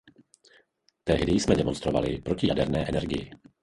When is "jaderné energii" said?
2.47-3.31